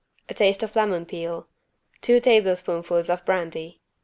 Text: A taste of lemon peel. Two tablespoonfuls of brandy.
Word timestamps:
A 0.29 0.33
taste 0.33 0.63
of 0.63 0.75
lemon 0.75 1.05
peel. 1.05 1.45
Two 2.01 2.19
tablespoonfuls 2.19 3.07
of 3.07 3.23
brandy. 3.23 3.81